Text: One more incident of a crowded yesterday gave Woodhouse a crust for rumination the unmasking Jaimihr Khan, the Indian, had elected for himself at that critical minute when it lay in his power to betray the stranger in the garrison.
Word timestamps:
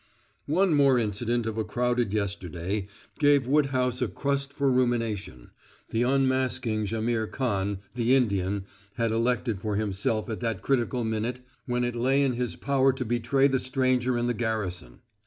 One 0.47 0.73
more 0.73 0.97
incident 0.97 1.45
of 1.45 1.59
a 1.59 1.63
crowded 1.63 2.11
yesterday 2.11 2.87
gave 3.19 3.45
Woodhouse 3.45 4.01
a 4.01 4.07
crust 4.07 4.51
for 4.51 4.71
rumination 4.71 5.51
the 5.91 6.01
unmasking 6.01 6.85
Jaimihr 6.87 7.27
Khan, 7.29 7.81
the 7.93 8.15
Indian, 8.15 8.65
had 8.95 9.11
elected 9.11 9.61
for 9.61 9.75
himself 9.75 10.27
at 10.27 10.39
that 10.39 10.63
critical 10.63 11.03
minute 11.03 11.41
when 11.67 11.83
it 11.83 11.95
lay 11.95 12.23
in 12.23 12.33
his 12.33 12.55
power 12.55 12.91
to 12.91 13.05
betray 13.05 13.45
the 13.45 13.59
stranger 13.59 14.17
in 14.17 14.25
the 14.25 14.33
garrison. 14.33 15.01